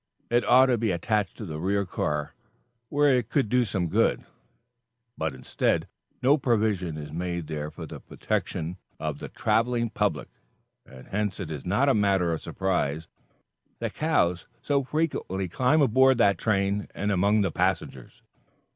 [0.31, 2.33] It ought to be attached to the rear car,
[2.89, 4.25] where it could do some good;
[5.15, 5.87] but instead,
[6.23, 10.29] no provision is made there for the protection of the traveling public,
[10.87, 13.07] and hence it is not a matter of surprise
[13.77, 18.23] that cows so frequently climb aboard that train and among the passengers.